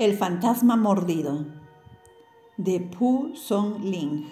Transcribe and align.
El 0.00 0.16
fantasma 0.16 0.76
mordido 0.76 1.44
de 2.56 2.80
Pu 2.80 3.32
Song 3.34 3.84
Ling. 3.84 4.24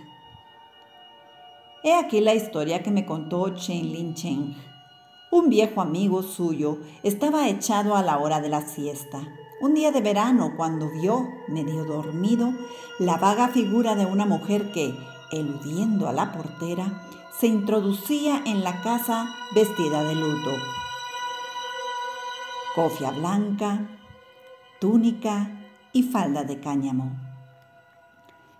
He 1.85 1.93
aquí 1.93 2.23
la 2.23 2.33
historia 2.33 2.83
que 2.83 2.91
me 2.91 3.05
contó 3.05 3.51
Chen 3.51 3.93
Lin 3.93 4.15
Cheng. 4.15 4.57
Un 5.31 5.51
viejo 5.51 5.83
amigo 5.83 6.23
suyo 6.23 6.79
estaba 7.03 7.51
echado 7.51 7.97
a 7.97 8.03
la 8.03 8.17
hora 8.17 8.41
de 8.41 8.49
la 8.49 8.63
siesta. 8.63 9.21
Un 9.61 9.75
día 9.75 9.93
de 9.93 10.01
verano, 10.01 10.55
cuando 10.57 10.89
vio, 10.89 11.29
medio 11.49 11.85
dormido, 11.85 12.51
la 12.99 13.19
vaga 13.19 13.49
figura 13.49 13.95
de 13.95 14.07
una 14.07 14.25
mujer 14.25 14.73
que, 14.73 14.95
eludiendo 15.33 16.09
a 16.09 16.15
la 16.15 16.33
portera, 16.33 17.03
se 17.39 17.47
introducía 17.47 18.43
en 18.47 18.65
la 18.65 18.81
casa 18.81 19.35
vestida 19.55 20.03
de 20.03 20.15
luto. 20.15 20.51
Cofia 22.75 23.11
blanca, 23.11 23.87
túnica 24.81 25.57
y 25.93 26.03
falda 26.05 26.45
de 26.45 26.61
cáñamo. 26.61 27.29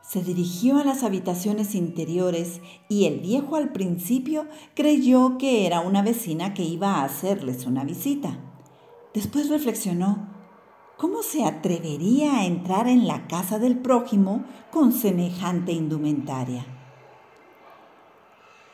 Se 0.09 0.23
dirigió 0.23 0.79
a 0.79 0.85
las 0.85 1.03
habitaciones 1.03 1.75
interiores 1.75 2.63
y 2.89 3.05
el 3.05 3.21
viejo 3.21 3.57
al 3.57 3.73
principio 3.73 4.47
creyó 4.75 5.37
que 5.37 5.67
era 5.67 5.81
una 5.81 6.01
vecina 6.01 6.55
que 6.55 6.63
iba 6.63 6.95
a 6.95 7.05
hacerles 7.05 7.67
una 7.67 7.85
visita. 7.85 8.39
Después 9.13 9.51
reflexionó, 9.51 10.29
¿cómo 10.97 11.23
se 11.23 11.45
atrevería 11.45 12.39
a 12.39 12.47
entrar 12.47 12.89
en 12.89 13.07
la 13.07 13.27
casa 13.27 13.59
del 13.59 13.77
prójimo 13.77 14.45
con 14.71 14.93
semejante 14.93 15.73
indumentaria? 15.73 16.65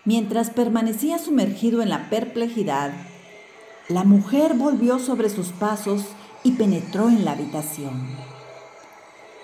Mientras 0.05 0.51
permanecía 0.51 1.19
sumergido 1.19 1.83
en 1.83 1.89
la 1.89 2.11
perplejidad, 2.11 2.93
la 3.89 4.05
mujer 4.05 4.55
volvió 4.55 5.01
sobre 5.01 5.31
sus 5.31 5.49
pasos 5.49 6.05
y 6.45 6.53
penetró 6.53 7.09
en 7.09 7.25
la 7.25 7.33
habitación. 7.33 8.34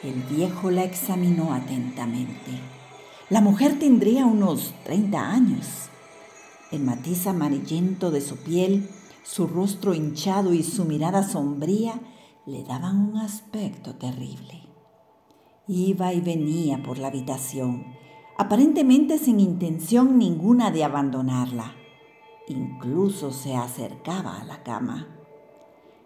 El 0.02 0.22
viejo 0.22 0.70
la 0.70 0.84
examinó 0.84 1.52
atentamente. 1.52 2.52
La 3.28 3.42
mujer 3.42 3.78
tendría 3.78 4.24
unos 4.24 4.72
30 4.84 5.30
años. 5.30 5.90
El 6.72 6.80
matiz 6.80 7.26
amarillento 7.26 8.10
de 8.10 8.22
su 8.22 8.38
piel, 8.38 8.88
su 9.24 9.46
rostro 9.46 9.92
hinchado 9.92 10.54
y 10.54 10.62
su 10.62 10.86
mirada 10.86 11.22
sombría 11.22 12.00
le 12.46 12.64
daban 12.64 13.10
un 13.10 13.18
aspecto 13.18 13.96
terrible. 13.96 14.62
Iba 15.68 16.14
y 16.14 16.22
venía 16.22 16.82
por 16.82 16.96
la 16.96 17.08
habitación, 17.08 17.84
aparentemente 18.38 19.18
sin 19.18 19.38
intención 19.38 20.16
ninguna 20.16 20.70
de 20.70 20.82
abandonarla. 20.82 21.74
Incluso 22.48 23.32
se 23.32 23.54
acercaba 23.54 24.40
a 24.40 24.44
la 24.44 24.62
cama. 24.62 25.19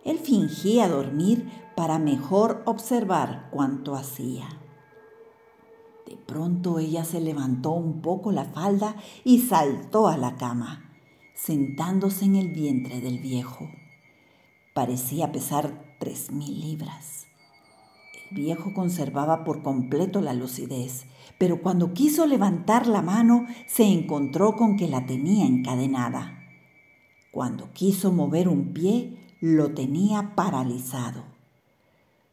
Él 0.05 0.19
fingía 0.19 0.88
dormir 0.88 1.50
para 1.74 1.98
mejor 1.98 2.62
observar 2.66 3.48
cuánto 3.50 3.94
hacía. 3.94 4.48
De 6.06 6.16
pronto 6.16 6.78
ella 6.78 7.05
se 7.05 7.20
levantó 7.20 7.72
un 7.72 8.02
poco 8.02 8.30
la 8.30 8.44
falda 8.44 8.96
y 9.24 9.41
saltó 9.41 10.06
a 10.08 10.19
la 10.19 10.36
cama, 10.36 10.92
sentándose 11.34 12.27
en 12.27 12.36
el 12.36 12.48
vientre 12.48 13.00
del 13.00 13.19
viejo. 13.19 13.69
Parecía 14.74 15.33
pesar 15.33 15.96
tres 15.98 16.30
mil 16.30 16.61
libras. 16.61 17.27
El 18.30 18.36
viejo 18.36 18.74
conservaba 18.74 19.44
por 19.44 19.62
completo 19.62 20.20
la 20.20 20.34
lucidez, 20.34 21.06
pero 21.39 21.62
cuando 21.62 21.94
quiso 21.94 22.27
levantar 22.27 22.86
la 22.86 23.00
mano 23.00 23.46
se 23.66 23.84
encontró 23.84 24.56
con 24.56 24.77
que 24.77 24.89
la 24.89 25.06
tenía 25.06 25.46
encadenada. 25.46 26.39
Cuando 27.30 27.72
quiso 27.72 28.12
mover 28.12 28.48
un 28.48 28.72
pie, 28.72 29.23
lo 29.46 29.74
tenía 29.74 30.34
paralizado. 30.34 31.22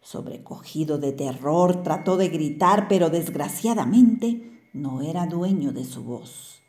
Sobrecogido 0.01 0.97
de 0.97 1.11
terror, 1.11 1.83
trató 1.83 2.15
de 2.15 2.29
gritar, 2.29 2.87
pero 2.87 3.09
desgraciadamente 3.09 4.61
no 4.71 5.01
era 5.01 5.25
dueño 5.25 5.73
de 5.73 5.83
su 5.83 6.05
voz. 6.05 6.61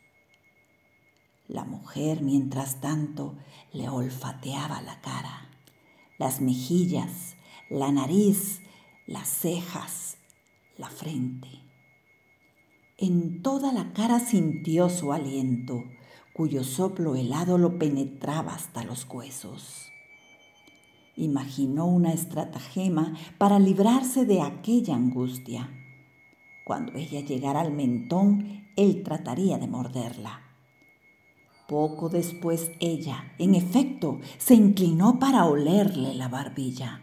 La 1.46 1.62
mujer, 1.62 2.22
mientras 2.22 2.80
tanto, 2.80 3.36
le 3.72 3.88
olfateaba 3.88 4.82
la 4.82 5.00
cara, 5.00 5.48
las 6.18 6.40
mejillas, 6.40 7.36
la 7.70 7.92
nariz, 7.92 8.62
las 9.06 9.28
cejas, 9.28 10.16
la 10.76 10.88
frente. 10.88 11.50
En 12.98 13.42
toda 13.42 13.72
la 13.72 13.92
cara 13.92 14.18
sintió 14.18 14.88
su 14.88 15.12
aliento, 15.12 15.84
cuyo 16.34 16.64
soplo 16.64 17.14
helado 17.14 17.58
lo 17.58 17.78
penetraba 17.78 18.54
hasta 18.54 18.82
los 18.82 19.06
huesos. 19.08 19.91
Imaginó 21.16 21.86
una 21.86 22.12
estratagema 22.12 23.14
para 23.38 23.58
librarse 23.58 24.24
de 24.24 24.40
aquella 24.40 24.94
angustia. 24.94 25.70
Cuando 26.64 26.94
ella 26.94 27.20
llegara 27.20 27.60
al 27.60 27.72
mentón, 27.72 28.66
él 28.76 29.02
trataría 29.02 29.58
de 29.58 29.66
morderla. 29.66 30.40
Poco 31.68 32.08
después 32.08 32.70
ella, 32.80 33.32
en 33.38 33.54
efecto, 33.54 34.20
se 34.38 34.54
inclinó 34.54 35.18
para 35.18 35.44
olerle 35.44 36.14
la 36.14 36.28
barbilla. 36.28 37.02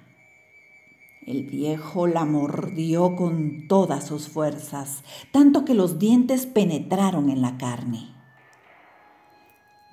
El 1.25 1.43
viejo 1.43 2.07
la 2.07 2.25
mordió 2.25 3.15
con 3.15 3.67
todas 3.67 4.07
sus 4.07 4.27
fuerzas, 4.27 5.03
tanto 5.31 5.65
que 5.65 5.75
los 5.75 5.99
dientes 5.99 6.47
penetraron 6.47 7.29
en 7.29 7.41
la 7.41 7.57
carne. 7.57 8.18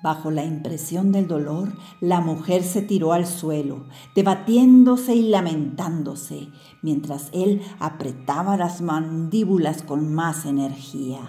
Bajo 0.07 0.31
la 0.31 0.45
impresión 0.45 1.11
del 1.11 1.27
dolor, 1.27 1.73
la 1.99 2.21
mujer 2.21 2.63
se 2.63 2.81
tiró 2.81 3.11
al 3.11 3.27
suelo, 3.27 3.83
debatiéndose 4.15 5.13
y 5.13 5.27
lamentándose, 5.27 6.47
mientras 6.81 7.29
él 7.33 7.61
apretaba 7.77 8.55
las 8.55 8.79
mandíbulas 8.79 9.83
con 9.83 10.13
más 10.13 10.45
energía. 10.45 11.19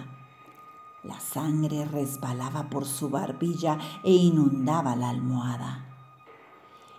La 1.03 1.19
sangre 1.19 1.83
resbalaba 1.83 2.69
por 2.69 2.85
su 2.85 3.09
barbilla 3.09 3.77
e 4.05 4.13
inundaba 4.13 4.95
la 4.95 5.09
almohada. 5.09 5.85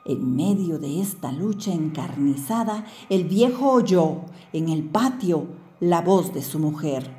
En 0.05 0.37
medio 0.37 0.79
de 0.79 1.01
esta 1.01 1.33
lucha 1.33 1.73
encarnizada, 1.73 2.85
el 3.09 3.25
viejo 3.25 3.73
oyó 3.73 4.27
en 4.53 4.69
el 4.69 4.85
patio 4.85 5.47
la 5.81 6.03
voz 6.03 6.35
de 6.35 6.43
su 6.43 6.59
mujer. 6.59 7.11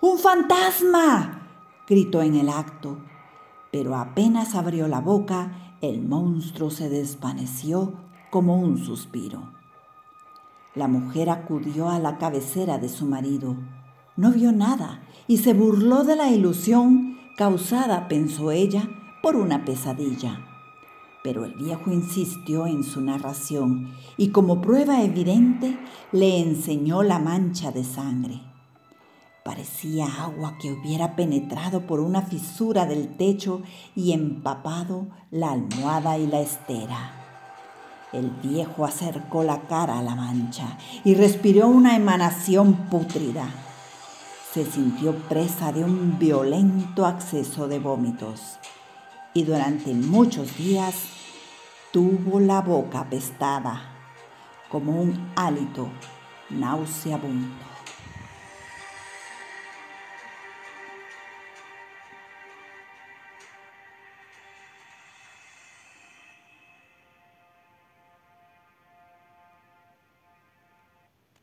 ¡Un 0.00 0.20
fantasma! 0.20 1.48
gritó 1.88 2.22
en 2.22 2.36
el 2.36 2.48
acto 2.48 2.98
pero 3.76 3.94
apenas 3.94 4.54
abrió 4.54 4.88
la 4.88 5.02
boca, 5.02 5.76
el 5.82 6.00
monstruo 6.00 6.70
se 6.70 6.88
desvaneció 6.88 7.92
como 8.30 8.58
un 8.58 8.78
suspiro. 8.78 9.52
La 10.74 10.88
mujer 10.88 11.28
acudió 11.28 11.90
a 11.90 11.98
la 11.98 12.16
cabecera 12.16 12.78
de 12.78 12.88
su 12.88 13.04
marido. 13.04 13.54
No 14.16 14.32
vio 14.32 14.50
nada 14.50 15.02
y 15.28 15.36
se 15.36 15.52
burló 15.52 16.04
de 16.04 16.16
la 16.16 16.30
ilusión 16.30 17.18
causada, 17.36 18.08
pensó 18.08 18.50
ella, 18.50 18.88
por 19.22 19.36
una 19.36 19.66
pesadilla. 19.66 20.40
Pero 21.22 21.44
el 21.44 21.52
viejo 21.52 21.92
insistió 21.92 22.66
en 22.66 22.82
su 22.82 23.02
narración 23.02 23.92
y 24.16 24.28
como 24.28 24.62
prueba 24.62 25.02
evidente 25.02 25.78
le 26.12 26.40
enseñó 26.40 27.02
la 27.02 27.18
mancha 27.18 27.72
de 27.72 27.84
sangre. 27.84 28.40
Parecía 29.46 30.06
agua 30.06 30.58
que 30.60 30.72
hubiera 30.72 31.14
penetrado 31.14 31.86
por 31.86 32.00
una 32.00 32.20
fisura 32.20 32.84
del 32.84 33.16
techo 33.16 33.62
y 33.94 34.10
empapado 34.10 35.06
la 35.30 35.52
almohada 35.52 36.18
y 36.18 36.26
la 36.26 36.40
estera. 36.40 37.12
El 38.12 38.30
viejo 38.42 38.84
acercó 38.84 39.44
la 39.44 39.60
cara 39.68 40.00
a 40.00 40.02
la 40.02 40.16
mancha 40.16 40.76
y 41.04 41.14
respiró 41.14 41.68
una 41.68 41.94
emanación 41.94 42.88
pútrida. 42.90 43.48
Se 44.52 44.66
sintió 44.66 45.14
presa 45.14 45.70
de 45.70 45.84
un 45.84 46.18
violento 46.18 47.06
acceso 47.06 47.68
de 47.68 47.78
vómitos 47.78 48.58
y 49.32 49.44
durante 49.44 49.94
muchos 49.94 50.56
días 50.56 51.04
tuvo 51.92 52.40
la 52.40 52.62
boca 52.62 52.98
apestada 52.98 53.80
como 54.68 55.00
un 55.00 55.30
hálito 55.36 55.88
nauseabundo. 56.50 57.75